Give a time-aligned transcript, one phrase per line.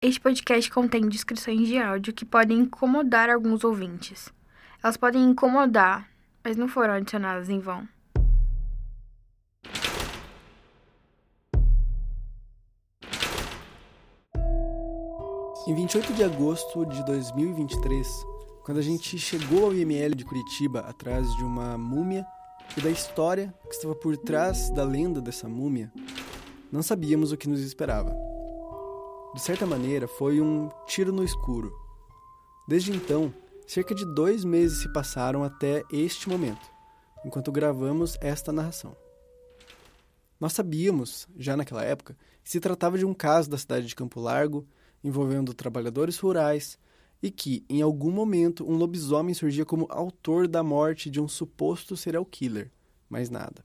[0.00, 4.32] Este podcast contém descrições de áudio que podem incomodar alguns ouvintes.
[4.80, 6.08] Elas podem incomodar,
[6.44, 7.82] mas não foram adicionadas em vão.
[15.66, 18.06] Em 28 de agosto de 2023,
[18.64, 22.24] quando a gente chegou ao IML de Curitiba atrás de uma múmia
[22.76, 25.92] e da história que estava por trás da lenda dessa múmia,
[26.70, 28.27] não sabíamos o que nos esperava.
[29.38, 31.72] De certa maneira, foi um tiro no escuro.
[32.66, 33.32] Desde então,
[33.68, 36.68] cerca de dois meses se passaram até este momento,
[37.24, 38.96] enquanto gravamos esta narração.
[40.40, 44.18] Nós sabíamos, já naquela época, que se tratava de um caso da cidade de Campo
[44.18, 44.66] Largo,
[45.04, 46.76] envolvendo trabalhadores rurais,
[47.22, 51.96] e que, em algum momento, um lobisomem surgia como autor da morte de um suposto
[51.96, 52.72] serial killer,
[53.08, 53.64] mais nada.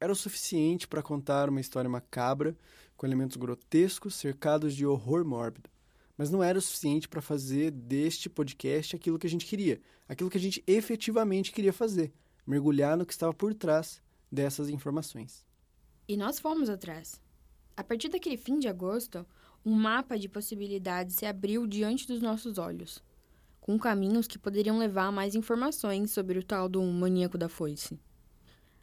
[0.00, 2.56] Era o suficiente para contar uma história macabra
[3.00, 5.70] com elementos grotescos cercados de horror mórbido.
[6.18, 10.28] Mas não era o suficiente para fazer deste podcast aquilo que a gente queria, aquilo
[10.28, 12.12] que a gente efetivamente queria fazer,
[12.46, 15.46] mergulhar no que estava por trás dessas informações.
[16.06, 17.18] E nós fomos atrás.
[17.74, 19.24] A partir daquele fim de agosto,
[19.64, 23.02] um mapa de possibilidades se abriu diante dos nossos olhos,
[23.62, 27.98] com caminhos que poderiam levar a mais informações sobre o tal do maníaco da foice.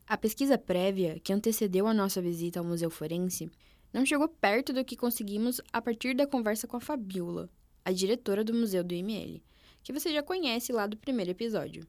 [0.07, 3.51] A pesquisa prévia, que antecedeu a nossa visita ao Museu Forense,
[3.93, 7.49] não chegou perto do que conseguimos a partir da conversa com a Fabiola,
[7.83, 9.41] a diretora do Museu do IML,
[9.83, 11.87] que você já conhece lá do primeiro episódio.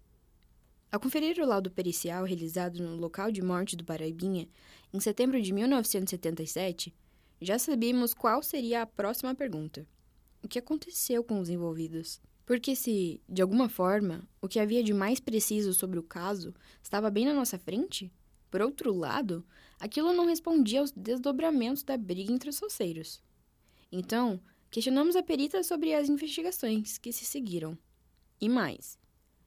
[0.91, 4.49] Ao conferir o laudo pericial realizado no local de morte do Paraibinha,
[4.93, 6.95] em setembro de 1977,
[7.41, 9.87] já sabíamos qual seria a próxima pergunta.
[10.43, 12.21] O que aconteceu com os envolvidos?
[12.47, 17.11] Porque se, de alguma forma, o que havia de mais preciso sobre o caso estava
[17.11, 18.11] bem na nossa frente,
[18.51, 19.45] por outro lado,
[19.79, 23.23] aquilo não respondia aos desdobramentos da briga entre os socieiros.
[23.91, 24.41] Então,
[24.71, 27.77] questionamos a perita sobre as investigações que se seguiram.
[28.41, 28.99] E mais,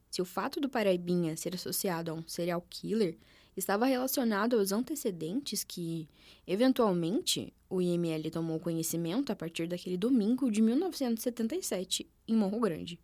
[0.09, 3.18] se o fato do Paraibinha ser associado a um serial killer
[3.56, 6.08] estava relacionado aos antecedentes que,
[6.47, 13.00] eventualmente, o IML tomou conhecimento a partir daquele domingo de 1977 em Morro Grande.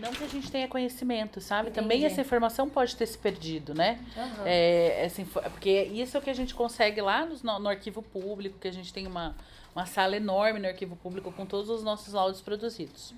[0.00, 1.70] Não que a gente tenha conhecimento, sabe?
[1.70, 1.82] Entendi.
[1.82, 3.98] Também essa informação pode ter se perdido, né?
[4.16, 4.46] Uhum.
[4.46, 8.58] É, essa, porque isso é o que a gente consegue lá no, no, arquivo público,
[8.58, 9.36] que a gente tem uma,
[9.74, 13.12] uma sala enorme no arquivo público com todos os nossos laudos produzidos.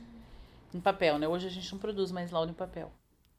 [0.72, 1.28] Em papel, né?
[1.28, 2.90] Hoje a gente não produz mais laudo em papel.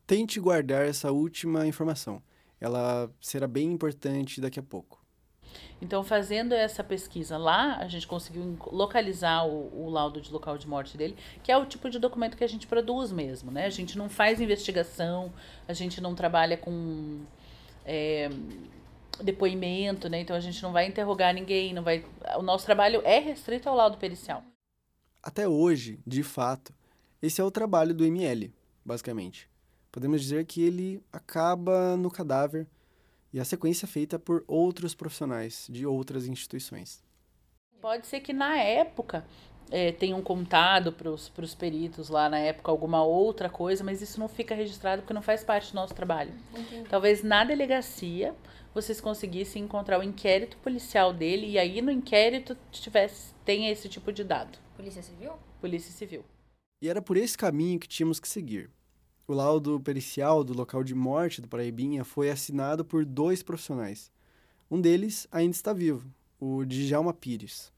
[0.06, 2.22] Tente guardar essa última informação.
[2.60, 5.01] Ela será bem importante daqui a pouco.
[5.82, 10.68] Então, fazendo essa pesquisa lá, a gente conseguiu localizar o, o, laudo de local de
[10.68, 13.66] morte dele, que é o tipo de documento que a gente produz mesmo, né?
[13.66, 15.34] A gente não faz investigação,
[15.68, 17.22] a gente não trabalha com
[17.84, 18.30] é,
[19.24, 20.22] depoimento, né?
[20.22, 22.06] Então, a gente não vai interrogar ninguém, não vai...
[22.38, 24.44] O nosso trabalho é restrito ao laudo pericial.
[25.24, 26.72] Até hoje, de fato,
[27.22, 28.54] esse é o trabalho do ML,
[28.86, 29.50] basicamente.
[29.92, 32.68] Podemos dizer que ele acaba no cadáver
[33.34, 37.04] e a sequência é feita por outros profissionais de outras instituições.
[37.82, 39.26] Pode ser que na época
[39.72, 44.28] é, tenham contado para os peritos lá na época alguma outra coisa, mas isso não
[44.28, 46.34] fica registrado porque não faz parte do nosso trabalho.
[46.54, 46.90] Entendi.
[46.90, 48.36] Talvez na delegacia
[48.74, 54.12] vocês conseguissem encontrar o inquérito policial dele e aí no inquérito tivesse tenha esse tipo
[54.12, 54.58] de dado.
[54.76, 55.34] Polícia Civil?
[55.60, 56.24] Polícia Civil.
[56.82, 58.70] E era por esse caminho que tínhamos que seguir.
[59.32, 64.12] O laudo pericial do local de morte do Paraibinha foi assinado por dois profissionais.
[64.70, 66.06] Um deles ainda está vivo,
[66.38, 67.72] o Djalma Pires.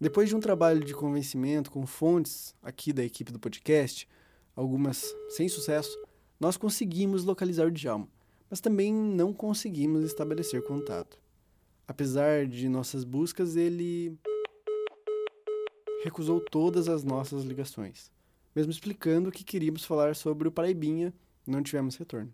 [0.00, 4.08] Depois de um trabalho de convencimento com fontes aqui da equipe do podcast,
[4.56, 5.94] algumas sem sucesso,
[6.40, 8.08] nós conseguimos localizar o Djalma,
[8.48, 11.20] mas também não conseguimos estabelecer contato.
[11.86, 14.18] Apesar de nossas buscas, ele
[16.02, 18.10] recusou todas as nossas ligações
[18.54, 21.12] mesmo explicando que queríamos falar sobre o Paraibinha,
[21.46, 22.32] não tivemos retorno.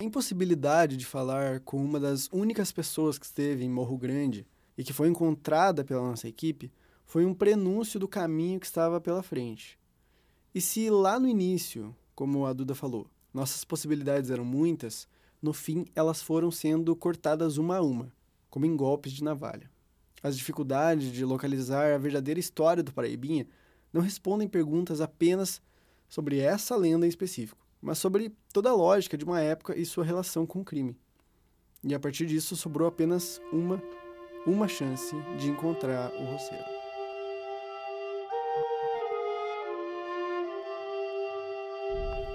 [0.00, 4.44] A impossibilidade de falar com uma das únicas pessoas que esteve em Morro Grande
[4.76, 6.72] e que foi encontrada pela nossa equipe
[7.06, 9.78] foi um prenúncio do caminho que estava pela frente.
[10.52, 15.06] E se lá no início, como a Duda falou, nossas possibilidades eram muitas,
[15.42, 18.12] no fim elas foram sendo cortadas uma a uma,
[18.48, 19.68] como em golpes de navalha.
[20.22, 23.46] As dificuldades de localizar a verdadeira história do Paraibinha
[23.92, 25.60] não respondem perguntas apenas
[26.08, 30.04] sobre essa lenda em específico, mas sobre toda a lógica de uma época e sua
[30.04, 30.96] relação com o crime.
[31.82, 33.82] E a partir disso sobrou apenas uma,
[34.46, 36.64] uma chance de encontrar o roceiro.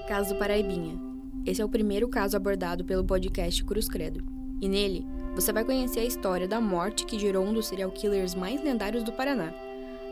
[0.07, 1.16] Caso Paraibinha.
[1.47, 4.21] Esse é o primeiro caso abordado pelo podcast Cruz Credo.
[4.61, 8.35] E nele, você vai conhecer a história da morte que gerou um dos serial killers
[8.35, 9.53] mais lendários do Paraná.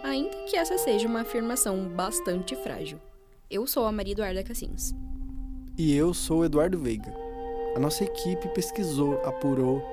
[0.02, 3.02] Ainda que essa seja uma afirmação bastante frágil.
[3.52, 4.96] Eu sou a Maria Eduarda Cassins.
[5.78, 7.14] E eu sou o Eduardo Veiga.
[7.76, 9.84] A nossa equipe pesquisou, apurou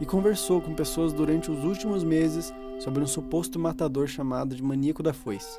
[0.00, 5.02] e conversou com pessoas durante os últimos meses sobre um suposto matador chamado de Maníaco
[5.02, 5.58] da Foice.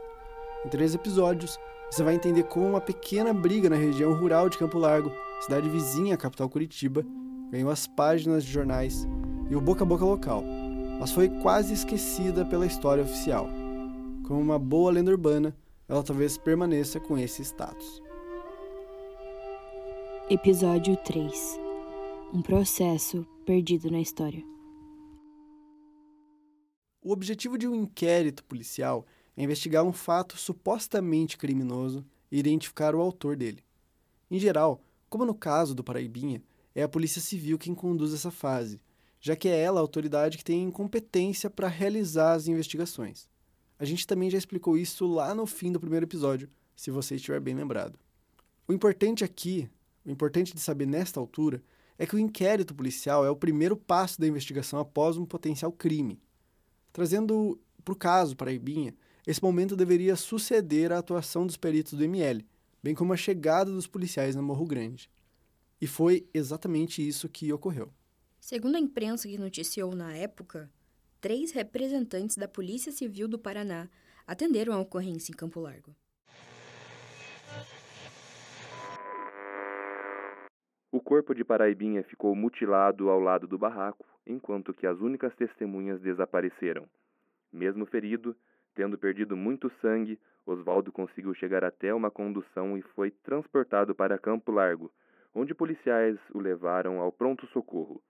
[0.65, 1.59] Em três episódios,
[1.91, 5.11] você vai entender como uma pequena briga na região rural de Campo Largo,
[5.43, 7.05] cidade vizinha à capital Curitiba,
[7.51, 9.05] ganhou as páginas de jornais
[9.49, 10.41] e o boca a boca local,
[10.97, 13.49] mas foi quase esquecida pela história oficial.
[14.25, 15.53] Como uma boa lenda urbana,
[15.85, 18.01] ela talvez permaneça com esse status.
[20.29, 21.59] Episódio 3
[22.33, 24.41] Um processo perdido na história.
[27.03, 29.05] O objetivo de um inquérito policial
[29.35, 33.61] é investigar um fato supostamente criminoso e identificar o autor dele.
[34.31, 34.81] Em geral,
[35.13, 36.42] como no caso do Paraibinha,
[36.74, 38.81] é a Polícia Civil quem conduz essa fase,
[39.21, 43.30] já que é ela a autoridade que tem competência para realizar as investigações.
[43.77, 47.39] A gente também já explicou isso lá no fim do primeiro episódio, se você estiver
[47.39, 48.00] bem lembrado.
[48.68, 49.69] O importante aqui,
[50.04, 51.62] o importante de saber nesta altura,
[51.95, 56.19] é que o inquérito policial é o primeiro passo da investigação após um potencial crime.
[56.92, 58.95] Trazendo para o caso Paraibinha,
[59.27, 62.44] esse momento deveria suceder à atuação dos peritos do ML,
[62.83, 65.09] bem como a chegada dos policiais na Morro Grande.
[65.80, 67.89] E foi exatamente isso que ocorreu.
[68.41, 70.69] Segundo a imprensa que noticiou na época,
[71.21, 73.89] três representantes da Polícia Civil do Paraná
[74.27, 75.95] atenderam a ocorrência em Campo Largo.
[80.91, 86.00] O corpo de Paraibinha ficou mutilado ao lado do barraco, enquanto que as únicas testemunhas
[86.01, 86.88] desapareceram.
[87.51, 88.36] Mesmo ferido,
[88.75, 94.51] tendo perdido muito sangue, Oswaldo conseguiu chegar até uma condução e foi transportado para Campo
[94.51, 94.91] Largo,
[95.33, 98.01] onde policiais o levaram ao pronto-socorro.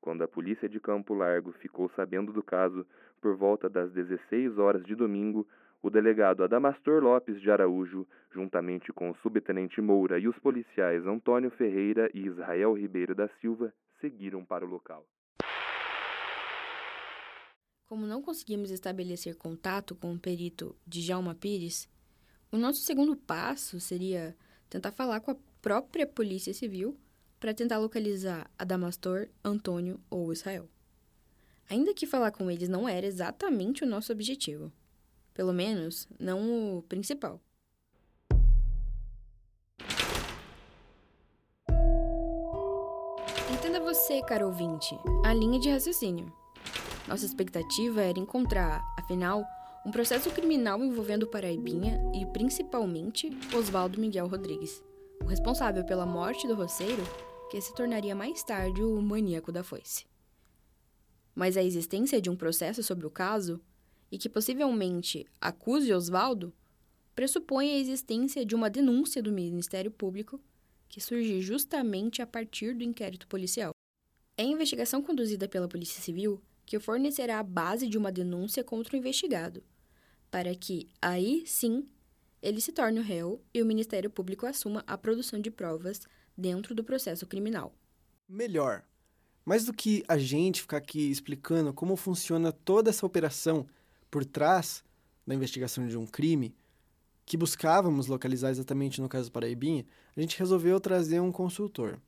[0.00, 2.86] Quando a polícia de Campo Largo ficou sabendo do caso,
[3.20, 5.46] por volta das 16 horas de domingo,
[5.82, 11.50] o delegado Adamastor Lopes de Araújo, juntamente com o subtenente Moura e os policiais Antônio
[11.50, 15.04] Ferreira e Israel Ribeiro da Silva, seguiram para o local.
[17.92, 21.86] Como não conseguimos estabelecer contato com o perito Djalma Pires,
[22.50, 24.34] o nosso segundo passo seria
[24.70, 26.96] tentar falar com a própria Polícia Civil
[27.38, 30.66] para tentar localizar Adamastor, Antônio ou Israel.
[31.68, 34.72] Ainda que falar com eles não era exatamente o nosso objetivo.
[35.34, 37.42] Pelo menos, não o principal.
[43.52, 46.40] Entenda você, caro ouvinte, a linha de raciocínio.
[47.06, 49.44] Nossa expectativa era encontrar, afinal,
[49.84, 54.82] um processo criminal envolvendo Paraibinha e, principalmente, Oswaldo Miguel Rodrigues,
[55.20, 57.02] o responsável pela morte do roceiro,
[57.50, 60.06] que se tornaria mais tarde o maníaco da foice.
[61.34, 63.60] Mas a existência de um processo sobre o caso,
[64.10, 66.52] e que possivelmente acuse Oswaldo,
[67.14, 70.40] pressupõe a existência de uma denúncia do Ministério Público
[70.88, 73.72] que surge justamente a partir do inquérito policial.
[74.36, 78.94] É a investigação conduzida pela Polícia Civil que fornecerá a base de uma denúncia contra
[78.94, 79.62] o investigado,
[80.30, 81.86] para que, aí sim,
[82.40, 86.00] ele se torne o réu e o Ministério Público assuma a produção de provas
[86.36, 87.72] dentro do processo criminal.
[88.28, 88.84] Melhor.
[89.44, 93.66] Mais do que a gente ficar aqui explicando como funciona toda essa operação
[94.10, 94.84] por trás
[95.26, 96.54] da investigação de um crime,
[97.24, 102.00] que buscávamos localizar exatamente no caso Paraibinha, a gente resolveu trazer um consultor.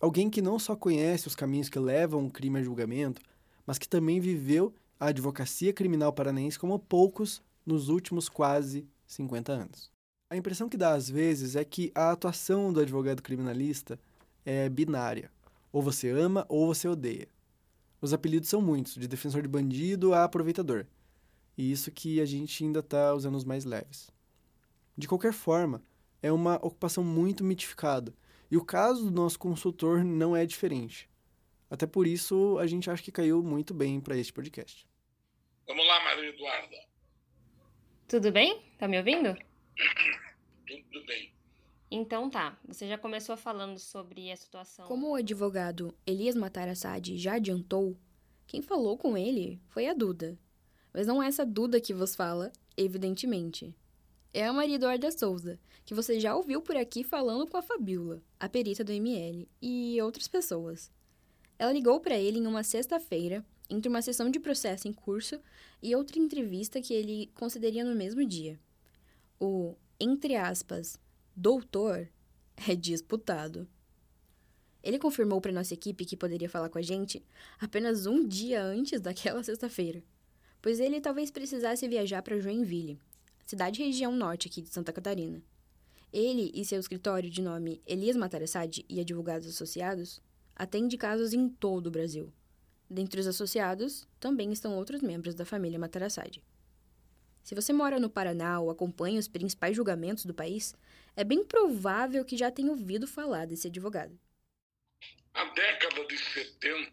[0.00, 3.20] Alguém que não só conhece os caminhos que levam um crime a julgamento,
[3.68, 9.92] mas que também viveu a advocacia criminal paranaense como poucos nos últimos quase 50 anos.
[10.30, 14.00] A impressão que dá às vezes é que a atuação do advogado criminalista
[14.42, 15.30] é binária.
[15.70, 17.28] Ou você ama ou você odeia.
[18.00, 20.86] Os apelidos são muitos, de defensor de bandido a aproveitador.
[21.54, 24.10] E isso que a gente ainda está usando os mais leves.
[24.96, 25.82] De qualquer forma,
[26.22, 28.14] é uma ocupação muito mitificada.
[28.50, 31.06] E o caso do nosso consultor não é diferente.
[31.70, 34.88] Até por isso, a gente acha que caiu muito bem para este podcast.
[35.66, 36.76] Vamos lá, Maria Eduarda.
[38.08, 38.62] Tudo bem?
[38.78, 39.36] Tá me ouvindo?
[40.66, 41.32] Tudo bem.
[41.90, 44.86] Então tá, você já começou falando sobre a situação.
[44.86, 47.98] Como o advogado Elias Matarassade já adiantou,
[48.46, 50.38] quem falou com ele foi a Duda.
[50.92, 53.74] Mas não é essa Duda que vos fala, evidentemente.
[54.32, 58.22] É a Maria Eduarda Souza, que você já ouviu por aqui falando com a Fabiola,
[58.38, 60.90] a perita do ML, e outras pessoas.
[61.58, 65.40] Ela ligou para ele em uma sexta-feira, entre uma sessão de processo em curso
[65.82, 68.58] e outra entrevista que ele concederia no mesmo dia.
[69.40, 70.98] O, entre aspas,
[71.34, 72.08] doutor
[72.68, 73.68] é disputado.
[74.82, 77.22] Ele confirmou para nossa equipe que poderia falar com a gente
[77.58, 80.02] apenas um dia antes daquela sexta-feira,
[80.62, 82.98] pois ele talvez precisasse viajar para Joinville,
[83.44, 85.42] cidade região norte aqui de Santa Catarina.
[86.12, 90.22] Ele e seu escritório de nome Elias Matarassade e advogados associados
[90.58, 92.32] atende casos em todo o Brasil.
[92.90, 96.42] Dentre os associados, também estão outros membros da família Matarassade.
[97.42, 100.74] Se você mora no Paraná ou acompanha os principais julgamentos do país,
[101.16, 104.18] é bem provável que já tenha ouvido falar desse advogado.
[105.32, 106.90] A década de 70,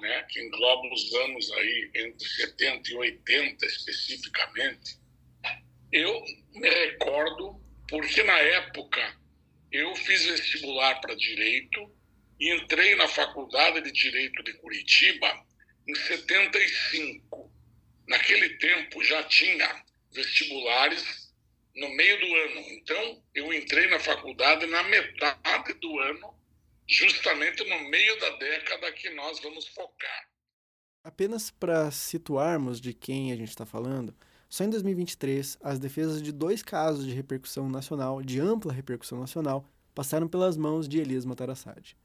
[0.00, 5.00] né, que engloba os anos aí entre 70 e 80 especificamente,
[5.90, 9.16] eu me recordo porque na época
[9.72, 11.99] eu fiz vestibular para direito
[12.40, 15.28] e entrei na Faculdade de Direito de Curitiba
[15.86, 17.52] em 75.
[18.08, 21.30] Naquele tempo já tinha vestibulares
[21.76, 22.60] no meio do ano.
[22.72, 26.34] Então, eu entrei na faculdade na metade do ano,
[26.88, 30.28] justamente no meio da década que nós vamos focar.
[31.04, 34.14] Apenas para situarmos de quem a gente está falando,
[34.48, 39.64] só em 2023, as defesas de dois casos de repercussão nacional, de ampla repercussão nacional,
[39.94, 41.96] passaram pelas mãos de Elias Matarassade.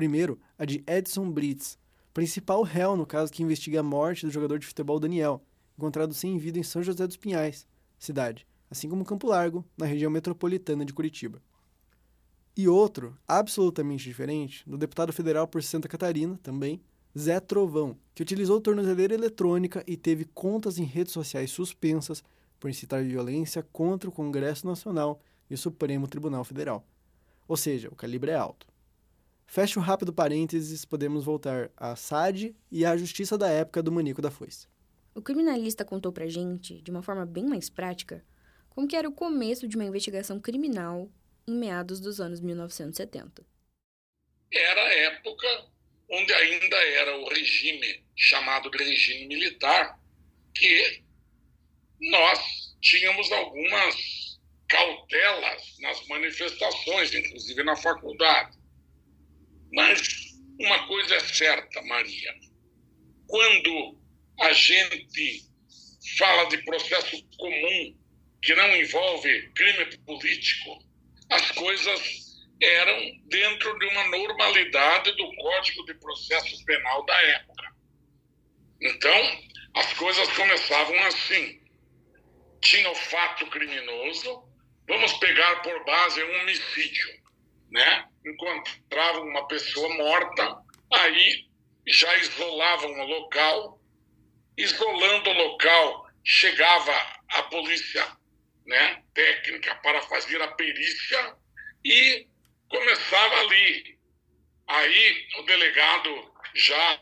[0.00, 1.76] Primeiro, a de Edson Brits,
[2.14, 5.44] principal réu no caso que investiga a morte do jogador de futebol Daniel,
[5.76, 7.66] encontrado sem vida em São José dos Pinhais,
[7.98, 11.42] cidade, assim como Campo Largo, na região metropolitana de Curitiba.
[12.56, 16.80] E outro, absolutamente diferente, do deputado federal por Santa Catarina, também,
[17.14, 22.24] Zé Trovão, que utilizou tornozeleira eletrônica e teve contas em redes sociais suspensas
[22.58, 26.86] por incitar violência contra o Congresso Nacional e o Supremo Tribunal Federal.
[27.46, 28.70] Ou seja, o calibre é alto.
[29.52, 34.22] Fecha o rápido parênteses, podemos voltar à SAD e à justiça da época do Manico
[34.22, 34.68] da Foice.
[35.12, 38.24] O criminalista contou pra gente, de uma forma bem mais prática,
[38.68, 41.10] como que era o começo de uma investigação criminal
[41.48, 43.44] em meados dos anos 1970.
[44.52, 45.66] Era a época
[46.08, 49.98] onde ainda era o regime chamado de regime militar,
[50.54, 51.02] que
[52.00, 54.38] nós tínhamos algumas
[54.68, 58.59] cautelas nas manifestações, inclusive na faculdade.
[59.72, 62.34] Mas uma coisa é certa, Maria.
[63.26, 63.98] Quando
[64.40, 65.48] a gente
[66.18, 67.96] fala de processo comum
[68.42, 70.84] que não envolve crime político,
[71.30, 72.30] as coisas
[72.62, 77.74] eram dentro de uma normalidade do Código de Processo Penal da época.
[78.82, 79.40] Então,
[79.76, 81.60] as coisas começavam assim.
[82.60, 84.44] Tinha o fato criminoso,
[84.86, 87.19] vamos pegar por base um homicídio,
[87.70, 88.04] né?
[88.24, 90.58] Encontravam uma pessoa morta,
[90.92, 91.48] aí
[91.86, 93.80] já isolavam o local,
[94.56, 96.92] isolando o local, chegava
[97.28, 98.06] a polícia,
[98.66, 101.36] né, técnica para fazer a perícia
[101.84, 102.26] e
[102.68, 103.98] começava ali.
[104.66, 107.00] Aí o delegado já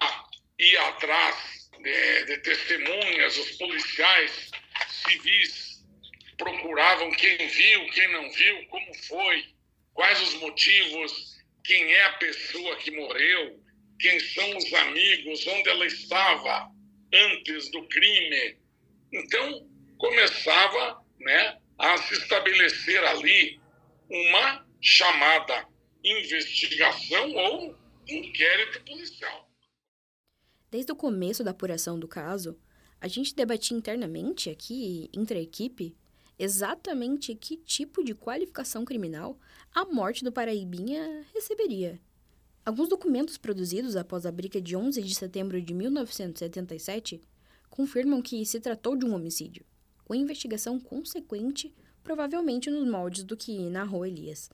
[0.59, 4.51] ia atrás de, de testemunhas, os policiais
[4.89, 5.85] civis
[6.37, 9.55] procuravam quem viu, quem não viu, como foi,
[9.99, 13.61] quais os motivos, quem é a pessoa que morreu,
[13.99, 16.71] quem são os amigos, onde ela estava
[17.13, 18.57] antes do crime.
[19.13, 23.61] Então começava, né, a se estabelecer ali
[24.09, 25.67] uma chamada
[26.05, 27.77] investigação ou
[28.07, 29.51] inquérito policial.
[30.71, 32.57] Desde o começo da apuração do caso,
[33.01, 35.97] a gente debatia internamente aqui, entre a equipe,
[36.39, 39.37] exatamente que tipo de qualificação criminal
[39.75, 42.01] a morte do Paraibinha receberia.
[42.65, 47.21] Alguns documentos produzidos após a briga de 11 de setembro de 1977
[47.71, 49.65] confirmam que se tratou de um homicídio,
[50.05, 54.51] com investigação consequente, provavelmente nos moldes do que narrou Elias.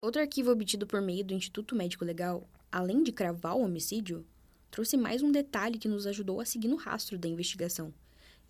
[0.00, 4.24] Outro arquivo obtido por meio do Instituto Médico Legal, além de cravar o homicídio,
[4.70, 7.92] trouxe mais um detalhe que nos ajudou a seguir no rastro da investigação.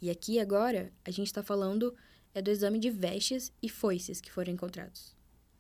[0.03, 1.95] E aqui agora a gente está falando
[2.35, 5.16] é do exame de vestes e foices que foram encontrados.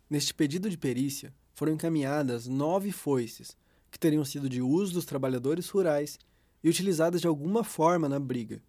[0.08, 3.56] Neste pedido de perícia, foram encaminhadas nove foices,
[3.90, 6.18] que teriam sido de uso dos trabalhadores rurais
[6.62, 8.62] e utilizadas de alguma forma na briga.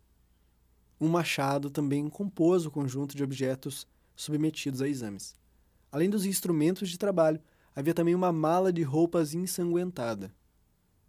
[0.99, 5.35] Um machado também compôs o conjunto de objetos submetidos a exames.
[5.91, 7.39] Além dos instrumentos de trabalho,
[7.75, 10.33] havia também uma mala de roupas ensanguentada.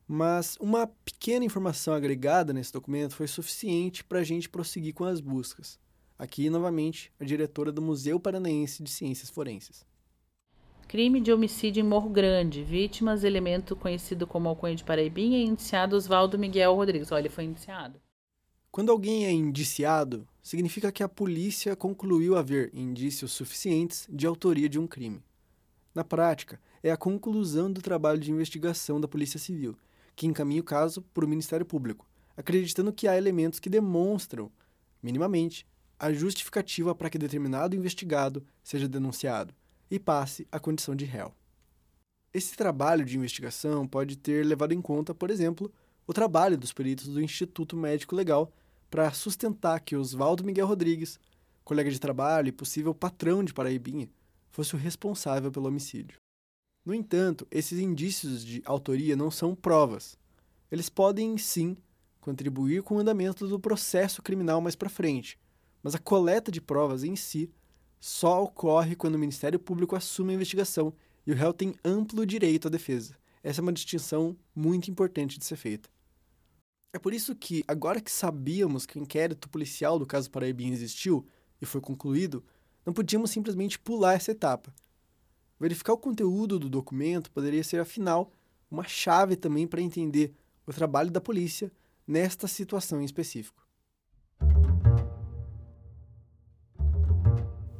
[0.07, 5.21] Mas uma pequena informação agregada nesse documento foi suficiente para a gente prosseguir com as
[5.21, 5.79] buscas.
[6.19, 9.88] Aqui, novamente, a diretora do Museu Paranaense de Ciências Forenses.
[10.88, 12.64] Crime de homicídio em Morro Grande.
[12.64, 17.12] Vítimas, elemento conhecido como Alcunha de Paraibinha, indiciado Oswaldo Miguel Rodrigues.
[17.12, 18.00] Olha, ele foi indiciado.
[18.71, 24.78] Quando alguém é indiciado, significa que a polícia concluiu haver indícios suficientes de autoria de
[24.78, 25.23] um crime.
[25.95, 29.76] Na prática, é a conclusão do trabalho de investigação da Polícia Civil,
[30.16, 34.50] que encaminha o caso para o Ministério Público, acreditando que há elementos que demonstram,
[35.02, 35.66] minimamente,
[35.99, 39.52] a justificativa para que determinado investigado seja denunciado
[39.90, 41.33] e passe a condição de réu.
[42.33, 45.73] Esse trabalho de investigação pode ter levado em conta, por exemplo,
[46.07, 48.52] o trabalho dos peritos do Instituto Médico Legal
[48.90, 51.18] para sustentar que Oswaldo Miguel Rodrigues,
[51.64, 54.09] colega de trabalho e possível patrão de Paraibinha,
[54.50, 56.18] fosse o responsável pelo homicídio.
[56.85, 60.18] No entanto, esses indícios de autoria não são provas.
[60.71, 61.76] Eles podem, sim,
[62.21, 65.38] contribuir com o andamento do processo criminal mais para frente,
[65.83, 67.50] mas a coleta de provas em si
[68.00, 70.93] só ocorre quando o Ministério Público assume a investigação
[71.26, 73.17] e o réu tem amplo direito à defesa.
[73.43, 75.88] Essa é uma distinção muito importante de ser feita.
[76.93, 81.26] É por isso que, agora que sabíamos que o inquérito policial do caso Paraibinha existiu
[81.61, 82.43] e foi concluído,
[82.85, 84.73] não podíamos simplesmente pular essa etapa.
[85.61, 88.33] Verificar o conteúdo do documento poderia ser, afinal,
[88.71, 90.33] uma chave também para entender
[90.67, 91.71] o trabalho da polícia
[92.07, 93.68] nesta situação em específico.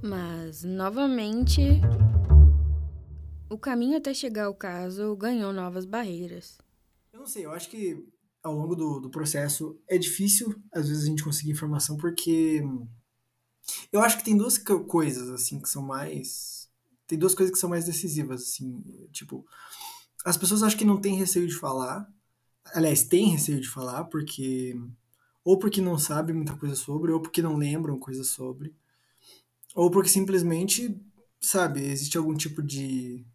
[0.03, 1.61] Mas, novamente,
[3.51, 6.59] o caminho até chegar ao caso ganhou novas barreiras.
[7.13, 8.07] Eu não sei, eu acho que
[8.43, 12.63] ao longo do, do processo é difícil, às vezes, a gente conseguir informação, porque
[13.93, 16.69] eu acho que tem duas coisas, assim, que são mais.
[17.07, 18.83] Tem duas coisas que são mais decisivas, assim.
[19.13, 19.47] Tipo,
[20.25, 22.09] as pessoas acho que não têm receio de falar.
[22.75, 24.75] Aliás, têm receio de falar, porque.
[25.45, 28.75] Ou porque não sabem muita coisa sobre, ou porque não lembram coisas sobre.
[29.75, 31.01] Ou porque simplesmente,
[31.41, 33.27] sabe, existe algum tipo de.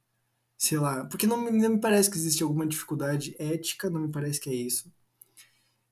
[0.57, 1.05] Sei lá.
[1.05, 4.53] Porque não, não me parece que existe alguma dificuldade ética, não me parece que é
[4.53, 4.91] isso.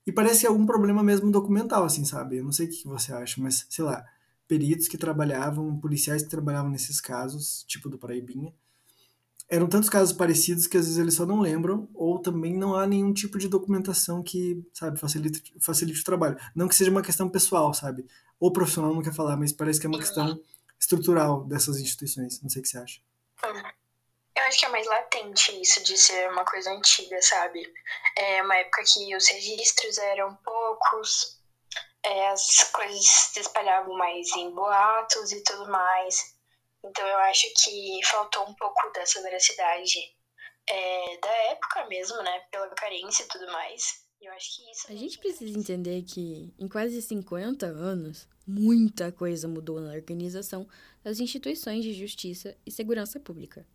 [0.05, 2.37] E parece que é algum problema mesmo documental, assim, sabe?
[2.37, 4.03] Eu não sei o que você acha, mas, sei lá,
[4.47, 8.53] peritos que trabalhavam, policiais que trabalhavam nesses casos, tipo do Paraibinha,
[9.51, 12.87] eram tantos casos parecidos que às vezes eles só não lembram, ou também não há
[12.87, 16.39] nenhum tipo de documentação que, sabe, facilite, facilite o trabalho.
[16.55, 18.07] Não que seja uma questão pessoal, sabe?
[18.39, 20.41] Ou profissional não quer falar, mas parece que é uma questão
[20.79, 22.41] estrutural dessas instituições.
[22.41, 23.01] Não sei o que você acha.
[23.45, 23.61] Hum.
[24.37, 27.61] Eu acho que é mais latente isso de ser uma coisa antiga, sabe?
[28.17, 31.41] É uma época que os registros eram poucos,
[32.05, 36.39] é, as coisas se espalhavam mais em boatos e tudo mais.
[36.83, 39.99] Então eu acho que faltou um pouco dessa veracidade
[40.67, 42.39] é, da época mesmo, né?
[42.51, 44.01] Pela carência e tudo mais.
[44.21, 44.91] Eu acho que isso.
[44.91, 50.67] A gente precisa entender que em quase 50 anos, muita coisa mudou na organização
[51.03, 53.65] das instituições de justiça e segurança pública.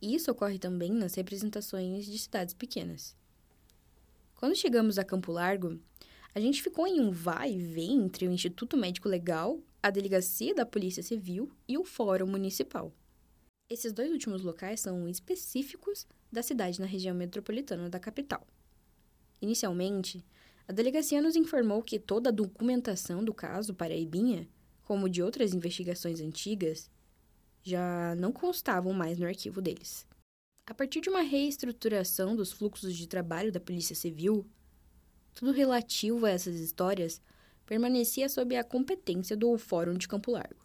[0.00, 3.16] Isso ocorre também nas representações de cidades pequenas.
[4.34, 5.80] Quando chegamos a Campo Largo,
[6.34, 10.54] a gente ficou em um vai e vem entre o Instituto Médico Legal, a Delegacia
[10.54, 12.94] da Polícia Civil e o Fórum Municipal.
[13.68, 18.46] Esses dois últimos locais são específicos da cidade na região metropolitana da capital.
[19.40, 20.24] Inicialmente,
[20.68, 24.48] a delegacia nos informou que toda a documentação do caso Paraibinha,
[24.84, 26.88] como de outras investigações antigas,
[27.60, 30.06] já não constavam mais no arquivo deles.
[30.64, 34.46] A partir de uma reestruturação dos fluxos de trabalho da Polícia Civil,
[35.34, 37.20] tudo relativo a essas histórias
[37.72, 40.60] permanecia sob a competência do Fórum de Campo Largo.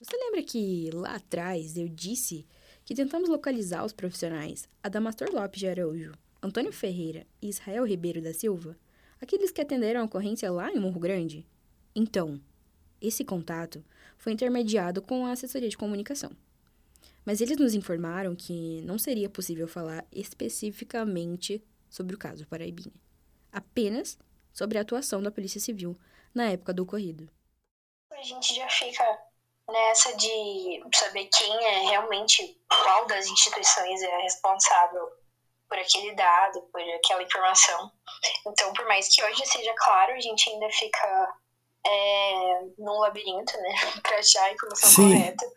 [0.00, 2.46] Você lembra que lá atrás eu disse
[2.86, 8.32] que tentamos localizar os profissionais Adamastor Lopes de Araújo, Antônio Ferreira e Israel Ribeiro da
[8.32, 8.78] Silva,
[9.20, 11.46] aqueles que atenderam a ocorrência lá em Morro Grande?
[11.94, 12.40] Então,
[12.98, 13.84] esse contato
[14.16, 16.34] foi intermediado com a assessoria de comunicação.
[17.26, 22.94] Mas eles nos informaram que não seria possível falar especificamente sobre o caso Paraibinha,
[23.52, 24.18] apenas
[24.56, 25.98] sobre a atuação da Polícia Civil
[26.34, 27.28] na época do ocorrido.
[28.10, 29.04] A gente já fica
[29.68, 35.10] nessa de saber quem é realmente, qual das instituições é responsável
[35.68, 37.92] por aquele dado, por aquela informação.
[38.46, 41.34] Então, por mais que hoje seja claro, a gente ainda fica
[41.86, 45.12] é, num labirinto, né, para achar a informação Sim.
[45.12, 45.52] correta,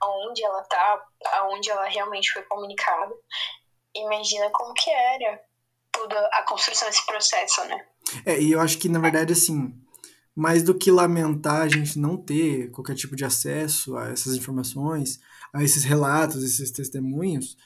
[0.00, 3.14] aonde ela tá, aonde ela realmente foi comunicada.
[3.94, 5.42] Imagina como que era
[5.90, 7.87] toda a construção desse processo, né?
[8.24, 9.74] É, e eu acho que, na verdade, assim,
[10.34, 15.20] mais do que lamentar a gente não ter qualquer tipo de acesso a essas informações,
[15.52, 17.56] a esses relatos, esses testemunhos,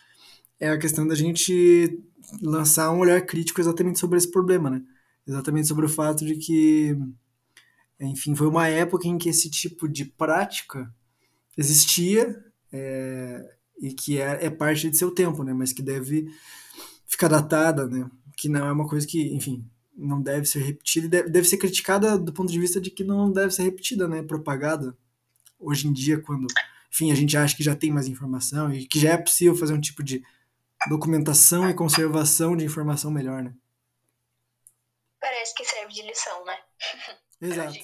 [0.59, 2.01] é a questão da gente
[2.41, 4.83] lançar um olhar crítico exatamente sobre esse problema, né?
[5.27, 6.97] Exatamente sobre o fato de que
[8.01, 10.93] enfim, foi uma época em que esse tipo de prática
[11.57, 15.53] existia é, e que é, é, parte de seu tempo, né?
[15.53, 16.27] Mas que deve
[17.07, 18.11] ficar datada, né?
[18.37, 21.57] Que não é uma coisa que, enfim, não deve ser repetida e deve, deve ser
[21.57, 24.23] criticada do ponto de vista de que não deve ser repetida, né?
[24.23, 24.97] Propagada
[25.59, 26.47] hoje em dia quando
[26.93, 29.73] enfim, a gente acha que já tem mais informação e que já é possível fazer
[29.73, 30.23] um tipo de
[30.91, 33.55] documentação e conservação de informação melhor, né?
[35.19, 36.59] Parece que serve de lição, né?
[37.41, 37.79] Exato.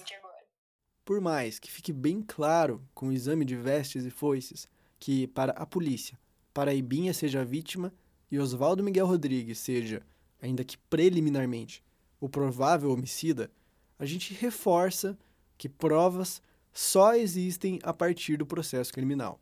[1.07, 4.68] Por mais que fique bem claro com o exame de vestes e foices
[5.01, 6.18] que, para a polícia,
[6.53, 7.94] Paraibinha seja a vítima
[8.31, 10.03] e Oswaldo Miguel Rodrigues seja,
[10.42, 11.83] ainda que preliminarmente,
[12.20, 13.50] o provável homicida,
[13.98, 15.18] a gente reforça
[15.57, 16.40] que provas
[16.72, 19.40] só existem a partir do processo criminal.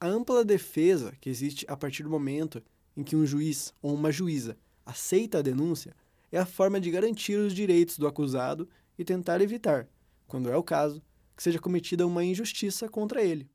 [0.00, 2.62] A ampla defesa que existe a partir do momento
[2.96, 5.94] em que um juiz ou uma juíza aceita a denúncia
[6.30, 8.68] é a forma de garantir os direitos do acusado
[8.98, 9.88] e tentar evitar,
[10.26, 11.02] quando é o caso,
[11.36, 13.48] que seja cometida uma injustiça contra ele.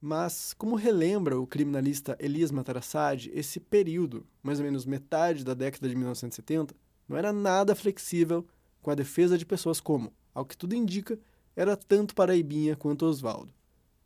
[0.00, 5.88] Mas, como relembra o criminalista Elias Matarassad, esse período, mais ou menos metade da década
[5.88, 6.74] de 1970,
[7.08, 8.46] não era nada flexível
[8.82, 11.18] com a defesa de pessoas como, ao que tudo indica,
[11.56, 13.52] era tanto Paraibinha quanto Oswaldo.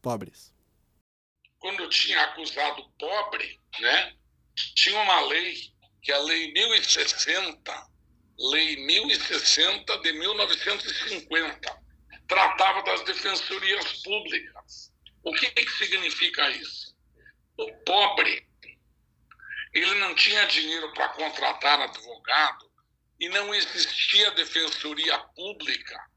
[0.01, 0.55] Pobres.
[1.59, 4.15] Quando tinha acusado pobre, né,
[4.75, 5.55] tinha uma lei,
[6.01, 7.91] que é a Lei 1060,
[8.39, 11.83] Lei 1060 de 1950,
[12.27, 14.93] tratava das defensorias públicas.
[15.23, 16.97] O que, que significa isso?
[17.57, 18.45] O pobre,
[19.73, 22.72] ele não tinha dinheiro para contratar advogado
[23.23, 26.13] e não existia defensoria pública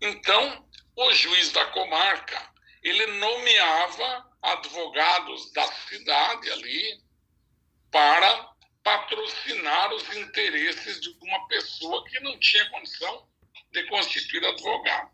[0.00, 2.50] então, o juiz da comarca,
[2.82, 7.02] ele nomeava advogados da cidade ali
[7.90, 8.50] para
[8.84, 13.28] patrocinar os interesses de uma pessoa que não tinha condição
[13.72, 15.10] de constituir advogado.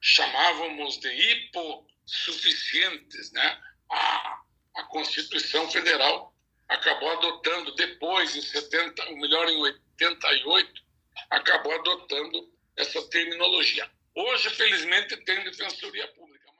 [0.00, 3.60] Chamávamos de hipossuficientes, né?
[3.90, 4.40] A,
[4.76, 6.34] a Constituição Federal
[6.68, 9.58] acabou adotando depois, em 70, ou melhor, em
[10.04, 10.82] 88,
[11.30, 13.90] acabou adotando essa terminologia.
[14.14, 16.50] Hoje, felizmente, tem defensoria pública.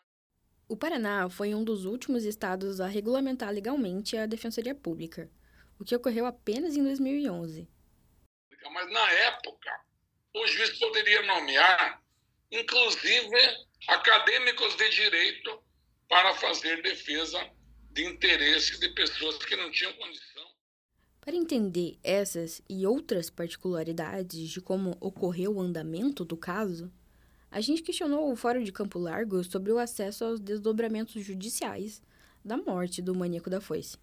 [0.69, 5.31] O Paraná foi um dos últimos estados a regulamentar legalmente a defensoria pública,
[5.79, 7.69] o que ocorreu apenas em 2011.
[8.73, 9.81] Mas na época,
[10.35, 12.03] o juiz poderia nomear,
[12.51, 15.63] inclusive, acadêmicos de direito
[16.09, 17.51] para fazer defesa
[17.91, 20.51] de interesse de pessoas que não tinham condição.
[21.25, 26.91] Para entender essas e outras particularidades de como ocorreu o andamento do caso,
[27.49, 32.03] a gente questionou o Fórum de Campo Largo sobre o acesso aos desdobramentos judiciais
[32.45, 33.99] da morte do maníaco da foice.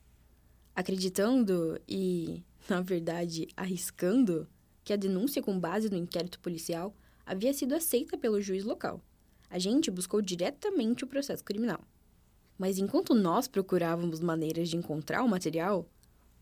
[0.74, 4.48] Acreditando e, na verdade, arriscando
[4.86, 9.04] que a denúncia com base no inquérito policial havia sido aceita pelo juiz local.
[9.50, 11.82] A gente buscou diretamente o processo criminal.
[12.58, 15.86] Mas enquanto nós procurávamos maneiras de encontrar o material,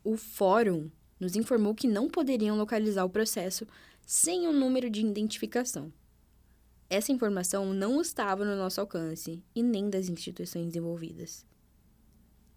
[0.07, 0.89] o fórum
[1.19, 3.67] nos informou que não poderiam localizar o processo
[4.05, 5.91] sem um número de identificação.
[6.89, 11.45] Essa informação não estava no nosso alcance e nem das instituições envolvidas.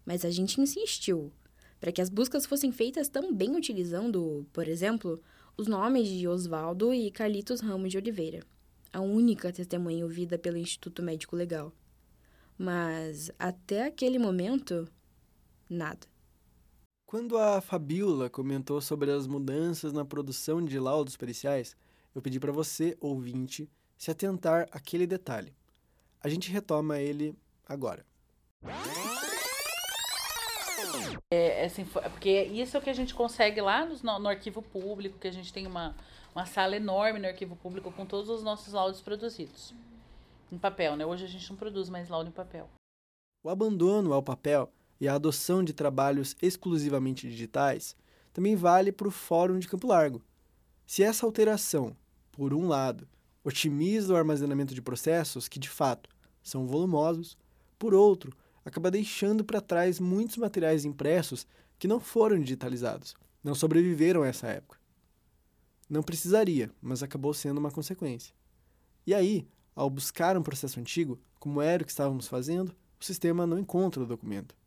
[0.05, 1.29] Mas a gente insistiu
[1.77, 5.21] para que as buscas fossem feitas também utilizando, por exemplo,
[5.57, 8.45] os nomes de Oswaldo e Carlitos Ramos de Oliveira,
[8.93, 11.73] a única testemunha ouvida pelo Instituto Médico Legal.
[12.57, 14.87] Mas até aquele momento,
[15.69, 16.10] nada.
[17.11, 21.75] Quando a Fabiola comentou sobre as mudanças na produção de laudos periciais,
[22.15, 25.53] eu pedi para você, ouvinte, se atentar àquele detalhe.
[26.23, 27.35] A gente retoma ele
[27.67, 28.05] agora.
[31.29, 35.19] É, assim, porque isso é o que a gente consegue lá no, no, arquivo público,
[35.19, 35.93] que a gente tem uma,
[36.33, 39.73] uma sala enorme no arquivo público com todos os nossos laudos produzidos.
[40.49, 41.05] Em papel, né?
[41.05, 42.69] Hoje a gente não produz mais laudo em papel.
[43.43, 44.71] O abandono ao papel
[45.01, 47.95] e a adoção de trabalhos exclusivamente digitais
[48.31, 50.21] também vale para o Fórum de Campo Largo.
[50.85, 51.97] Se essa alteração,
[52.31, 53.07] por um lado,
[53.43, 56.07] otimiza o armazenamento de processos que, de fato,
[56.43, 57.35] são volumosos,
[57.79, 58.31] por outro,
[58.63, 61.47] acaba deixando para trás muitos materiais impressos
[61.79, 64.79] que não foram digitalizados, não sobreviveram a essa época.
[65.89, 68.35] Não precisaria, mas acabou sendo uma consequência.
[69.05, 73.47] E aí, ao buscar um processo antigo, como era o que estávamos fazendo, o sistema
[73.47, 74.60] não encontra o documento.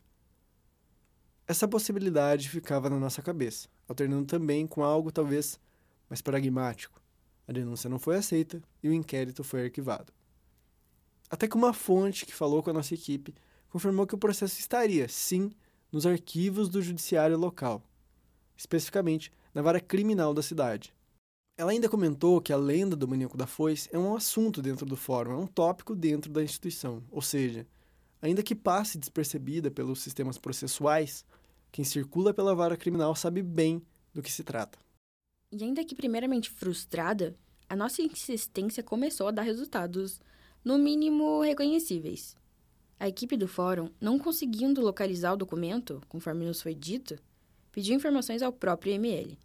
[1.46, 5.61] Essa possibilidade ficava na nossa cabeça, alternando também com algo talvez
[6.09, 7.02] mais pragmático,
[7.46, 10.12] a denúncia não foi aceita e o inquérito foi arquivado.
[11.28, 13.35] Até que uma fonte que falou com a nossa equipe
[13.68, 15.50] confirmou que o processo estaria, sim,
[15.92, 17.83] nos arquivos do judiciário local,
[18.57, 20.94] especificamente na vara criminal da cidade.
[21.57, 24.96] Ela ainda comentou que a lenda do maníaco da foice é um assunto dentro do
[24.96, 27.66] fórum, é um tópico dentro da instituição, ou seja,
[28.24, 31.26] ainda que passe despercebida pelos sistemas processuais,
[31.70, 33.82] quem circula pela vara criminal sabe bem
[34.14, 34.78] do que se trata.
[35.52, 37.37] E ainda que primeiramente frustrada,
[37.68, 40.22] a nossa insistência começou a dar resultados,
[40.64, 42.34] no mínimo reconhecíveis.
[42.98, 47.18] A equipe do fórum, não conseguindo localizar o documento, conforme nos foi dito,
[47.70, 49.37] pediu informações ao próprio IML.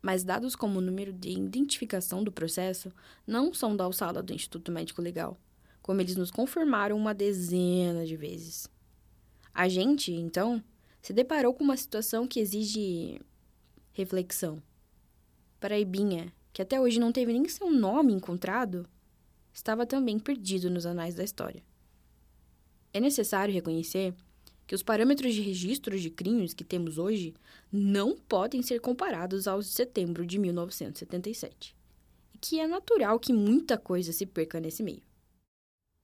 [0.00, 2.90] Mas dados como o número de identificação do processo
[3.26, 5.38] não são da alçada do Instituto Médico Legal,
[5.82, 8.68] como eles nos confirmaram uma dezena de vezes.
[9.52, 10.62] A gente, então,
[11.02, 13.20] se deparou com uma situação que exige
[13.92, 14.62] reflexão.
[15.60, 18.88] Paraibinha, que até hoje não teve nem seu nome encontrado,
[19.52, 21.62] estava também perdido nos anais da história.
[22.92, 24.14] É necessário reconhecer
[24.66, 27.34] que os parâmetros de registro de crimes que temos hoje
[27.70, 31.76] não podem ser comparados aos de setembro de 1977,
[32.34, 35.02] e que é natural que muita coisa se perca nesse meio.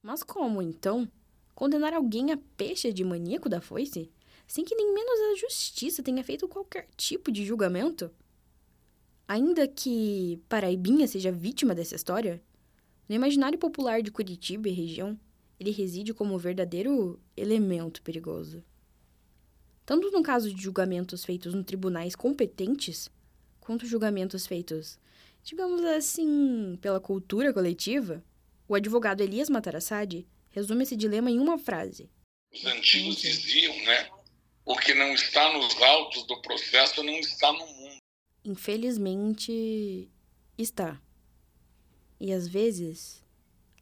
[0.03, 1.11] Mas como, então,
[1.55, 4.11] condenar alguém a peixe de maníaco da foice,
[4.47, 8.11] sem que nem menos a justiça tenha feito qualquer tipo de julgamento?
[9.27, 12.43] Ainda que Paraibinha seja vítima dessa história,
[13.09, 15.19] no imaginário popular de Curitiba e região,
[15.59, 18.63] ele reside como um verdadeiro elemento perigoso.
[19.85, 23.11] Tanto no caso de julgamentos feitos em tribunais competentes,
[23.59, 24.99] quanto julgamentos feitos,
[25.43, 28.23] digamos assim, pela cultura coletiva,
[28.69, 32.11] o advogado Elias Matarassadi resume esse dilema em uma frase.
[32.53, 34.11] Os antigos diziam, né?
[34.65, 37.97] O que não está nos autos do processo não está no mundo.
[38.45, 40.11] Infelizmente,
[40.59, 41.01] está.
[42.21, 43.25] E às vezes,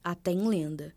[0.02, 0.94] até em lenda.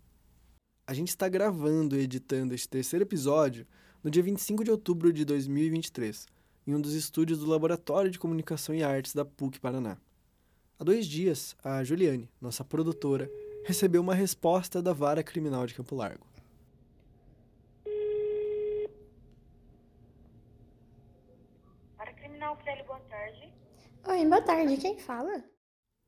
[0.85, 3.65] A gente está gravando e editando este terceiro episódio
[4.03, 6.27] no dia 25 de outubro de 2023,
[6.67, 9.97] em um dos estúdios do Laboratório de Comunicação e Artes da PUC Paraná.
[10.77, 13.29] Há dois dias, a Juliane, nossa produtora,
[13.65, 16.25] recebeu uma resposta da Vara Criminal de Campo Largo.
[21.97, 23.53] Vara Criminal, Célio, boa tarde.
[24.07, 24.77] Oi, boa tarde.
[24.77, 25.43] Quem fala?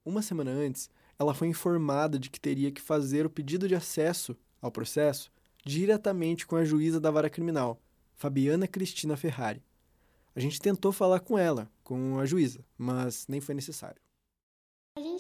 [0.03, 4.35] Uma semana antes, ela foi informada de que teria que fazer o pedido de acesso
[4.61, 5.31] ao processo
[5.63, 7.79] diretamente com a juíza da vara criminal,
[8.15, 9.63] Fabiana Cristina Ferrari.
[10.35, 14.01] A gente tentou falar com ela, com a juíza, mas nem foi necessário.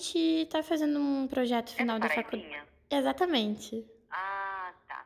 [0.01, 2.59] Gente está fazendo um projeto final da faculdade.
[2.89, 3.85] Exatamente.
[4.09, 5.05] Ah, tá.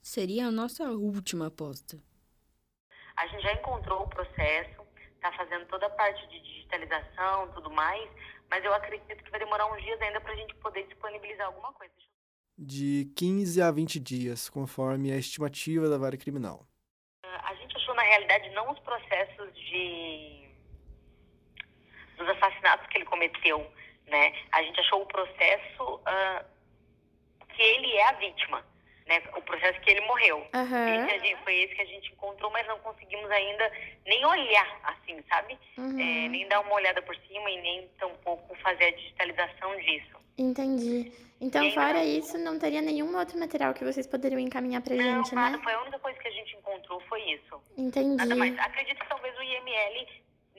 [0.00, 2.00] Seria a nossa última aposta.
[3.16, 4.80] A gente já encontrou o processo,
[5.16, 8.08] está fazendo toda a parte de digitalização, tudo mais,
[8.48, 11.72] mas eu acredito que vai demorar uns dias ainda para a gente poder disponibilizar alguma
[11.72, 11.92] coisa.
[12.56, 16.64] De 15 a 20 dias, conforme a estimativa da vara criminal.
[17.24, 20.48] A gente achou, na realidade, não os processos de
[22.16, 23.66] dos assassinatos que ele cometeu,
[24.10, 24.32] né?
[24.52, 26.44] A gente achou o processo uh,
[27.54, 28.64] que ele é a vítima,
[29.06, 29.22] né?
[29.36, 30.38] O processo que ele morreu.
[30.54, 31.06] Uhum.
[31.08, 33.72] Esse gente, foi esse que a gente encontrou, mas não conseguimos ainda
[34.06, 35.58] nem olhar, assim, sabe?
[35.78, 35.98] Uhum.
[35.98, 40.18] É, nem dar uma olhada por cima e nem tampouco fazer a digitalização disso.
[40.38, 41.12] Entendi.
[41.40, 44.94] Então, E fora não- isso, não teria nenhum outro material que vocês poderiam encaminhar pra
[44.94, 45.62] Não, gente, nada, né?
[45.62, 47.62] foi a única coisa que a gente encontrou foi isso.
[47.78, 48.16] Entendi.
[48.16, 48.58] Nada mais.
[48.58, 50.06] Acredito que talvez o IML,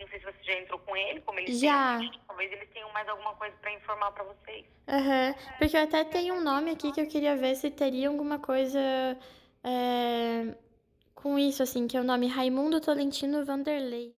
[0.02, 2.00] não sei se você já entrou com ele, como eles Já.
[2.00, 4.66] têm, talvez eles tenham mais alguma coisa para informar para vocês.
[4.88, 5.36] Aham.
[5.60, 8.80] Porque eu até tenho um nome aqui que eu queria ver se teria alguma coisa
[9.64, 10.56] é,
[11.14, 14.14] com isso, assim, que é o nome Raimundo Tolentino Vanderlei.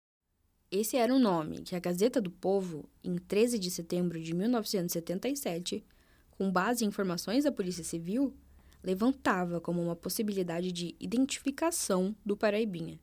[0.71, 5.85] Esse era o nome que a Gazeta do Povo, em 13 de setembro de 1977,
[6.31, 8.35] com base em informações da Polícia Civil,
[8.83, 12.99] levantava como uma possibilidade de identificação do Paraibinha.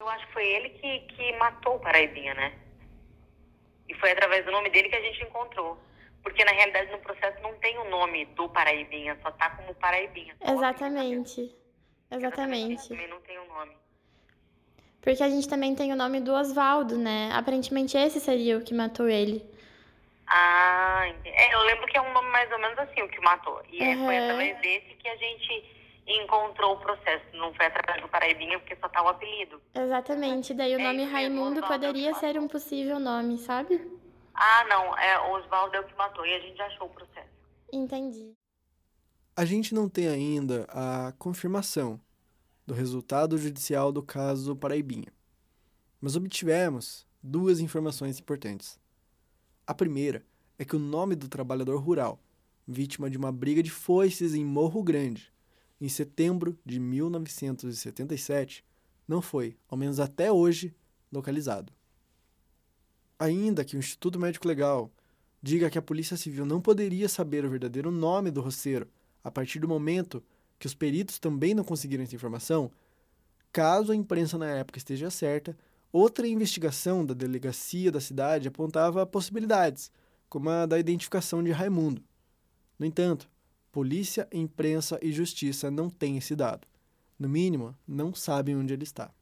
[0.00, 2.52] Eu acho que foi ele que, que matou o Paraibinha, né?
[3.88, 5.76] E foi através do nome dele que a gente encontrou.
[6.22, 10.36] Porque na realidade no processo não tem o nome do Paraibinha, só tá como Paraibinha.
[10.40, 11.52] Exatamente.
[12.10, 12.88] Exatamente.
[12.88, 13.76] Também não tem o nome.
[15.00, 17.30] Porque a gente também tem o nome do Oswaldo, né?
[17.32, 19.44] Aparentemente esse seria o que matou ele.
[20.26, 21.36] Ah, entendi.
[21.36, 23.62] É, eu lembro que é um nome mais ou menos assim, o que matou.
[23.68, 25.77] E é, foi através desse que a gente
[26.08, 27.24] encontrou o processo.
[27.34, 29.60] Não foi através do Paraibinha, porque só tá o apelido.
[29.74, 30.54] Exatamente.
[30.54, 33.80] Daí o É nome Raimundo é poderia ser um possível nome, sabe?
[34.34, 36.24] Ah, não, é, o Oswaldo é o que matou.
[36.24, 37.28] E a gente achou o processo.
[37.72, 38.34] Entendi.
[39.36, 42.00] A gente não tem ainda a confirmação
[42.66, 45.12] do resultado judicial do caso Paraibinha,
[46.00, 48.80] mas obtivemos duas informações importantes.
[49.66, 50.24] A primeira
[50.58, 52.20] é que o nome do trabalhador rural,
[52.66, 55.32] vítima de uma briga de foices em Morro Grande,
[55.80, 58.64] em setembro de 1977,
[59.06, 60.74] não foi, ao menos até hoje,
[61.10, 61.72] localizado.
[63.18, 64.90] Ainda que o Instituto Médico Legal
[65.42, 68.88] diga que a Polícia Civil não poderia saber o verdadeiro nome do roceiro
[69.22, 70.22] a partir do momento
[70.58, 72.70] que os peritos também não conseguiram essa informação,
[73.52, 75.56] caso a imprensa na época esteja certa,
[75.92, 79.90] outra investigação da delegacia da cidade apontava possibilidades,
[80.28, 82.02] como a da identificação de Raimundo.
[82.78, 83.30] No entanto,
[83.70, 86.66] Polícia, imprensa e justiça não têm esse dado.
[87.18, 89.12] No mínimo, não sabem onde ele está.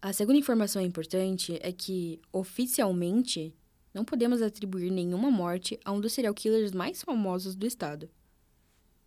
[0.00, 3.54] A segunda informação importante é que, oficialmente,
[3.92, 8.08] não podemos atribuir nenhuma morte a um dos serial killers mais famosos do estado.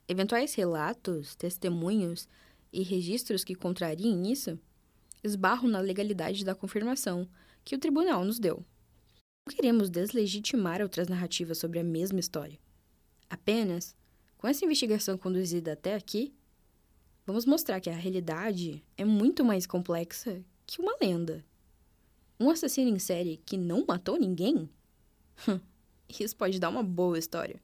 [0.07, 2.27] Eventuais relatos, testemunhos
[2.73, 4.59] e registros que contrariem isso
[5.23, 7.27] esbarram na legalidade da confirmação
[7.63, 8.65] que o tribunal nos deu.
[9.47, 12.59] Não queremos deslegitimar outras narrativas sobre a mesma história.
[13.29, 13.95] Apenas,
[14.39, 16.33] com essa investigação conduzida até aqui,
[17.25, 21.45] vamos mostrar que a realidade é muito mais complexa que uma lenda.
[22.39, 24.69] Um assassino em série que não matou ninguém?
[26.07, 27.61] Isso pode dar uma boa história.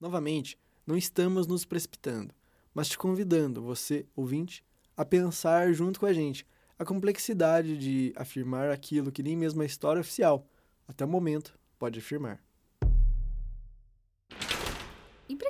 [0.00, 0.56] Novamente,
[0.86, 2.32] não estamos nos precipitando,
[2.72, 4.64] mas te convidando, você, ouvinte,
[4.96, 6.46] a pensar junto com a gente
[6.78, 10.48] a complexidade de afirmar aquilo que nem mesmo a história oficial,
[10.86, 12.40] até o momento, pode afirmar.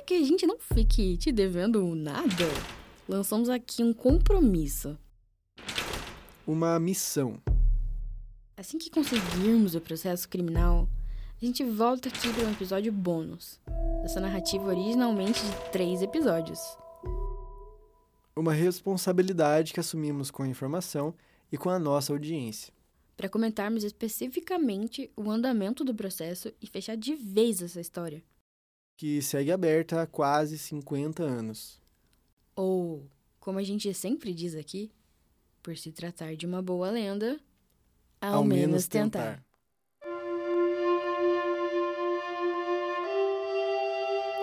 [0.09, 2.47] Que a gente não fique te devendo nada,
[3.07, 4.97] lançamos aqui um compromisso.
[6.47, 7.39] Uma missão.
[8.57, 10.89] Assim que conseguirmos o processo criminal,
[11.39, 13.59] a gente volta aqui para um episódio bônus
[14.01, 16.59] dessa narrativa originalmente de três episódios
[18.35, 21.13] uma responsabilidade que assumimos com a informação
[21.51, 22.73] e com a nossa audiência.
[23.17, 28.23] Para comentarmos especificamente o andamento do processo e fechar de vez essa história.
[28.99, 31.79] Que segue aberta há quase 50 anos.
[32.53, 33.07] Ou,
[33.39, 34.91] como a gente sempre diz aqui,
[35.63, 37.39] por se tratar de uma boa lenda,
[38.19, 39.37] ao, ao menos, menos tentar.
[39.37, 39.45] tentar.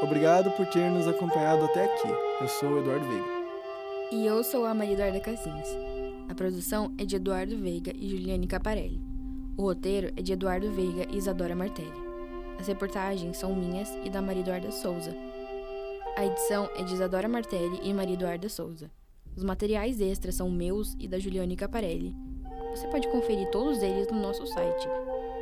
[0.03, 2.09] Obrigado por ter nos acompanhado até aqui.
[2.41, 3.29] Eu sou o Eduardo Veiga.
[4.11, 5.69] E eu sou a Maria Eduarda Casins.
[6.31, 9.03] A produção é de Eduardo Veiga e Juliane Caparelli.
[9.55, 12.06] O roteiro é de Eduardo Veiga e Isadora Martelli.
[12.59, 15.15] As reportagens são minhas e da Maria Eduarda Souza.
[16.17, 18.91] A edição é de Isadora Martelli e Maria Eduarda Souza.
[19.37, 22.17] Os materiais extras são meus e da Juliane Caparelli.
[22.71, 24.89] Você pode conferir todos eles no nosso site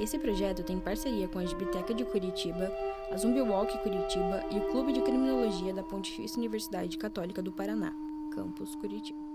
[0.00, 2.72] Esse projeto tem parceria com a Biblioteca de Curitiba,
[3.12, 7.92] a Zumbi Walk Curitiba e o Clube de Criminologia da Pontifícia Universidade Católica do Paraná,
[8.34, 9.33] Campus Curitiba.